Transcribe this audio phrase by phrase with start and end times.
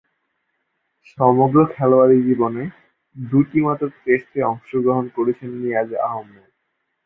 [1.07, 2.63] সমগ্র খেলোয়াড়ী জীবনে
[3.15, 6.45] দুইটিমাত্র টেস্টে অংশগ্রহণ করেছেন নিয়াজ আহমেদ।